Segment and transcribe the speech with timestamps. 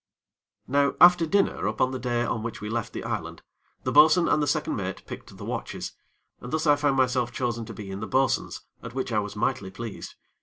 [0.67, 3.43] Now after dinner upon the day on which we left the island,
[3.83, 5.91] the bo'sun and the second mate picked the watches,
[6.39, 9.35] and thus I found myself chosen to be in the bo'sun's, at which I was
[9.35, 10.15] mightly pleased.